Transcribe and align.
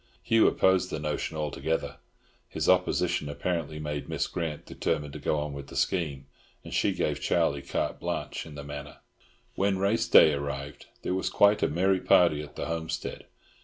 Hugh 0.23 0.47
opposed 0.47 0.89
the 0.89 0.97
notion 0.97 1.37
altogether. 1.37 1.97
His 2.49 2.67
opposition 2.67 3.29
apparently 3.29 3.77
made 3.77 4.09
Miss 4.09 4.25
Grant 4.25 4.65
determined 4.65 5.13
to 5.13 5.19
go 5.19 5.37
on 5.37 5.53
with 5.53 5.67
the 5.67 5.75
scheme, 5.75 6.25
and 6.63 6.73
she 6.73 6.91
gave 6.91 7.21
Charlie 7.21 7.61
carte 7.61 7.99
blanche 7.99 8.47
in 8.47 8.55
the 8.55 8.63
matter. 8.63 8.97
When 9.53 9.77
race 9.77 10.07
day 10.07 10.33
arrived, 10.33 10.87
there 11.03 11.13
was 11.13 11.29
quite 11.29 11.61
a 11.61 11.67
merry 11.67 11.99
party 11.99 12.41
at 12.41 12.55
the 12.55 12.65
homestead. 12.65 13.25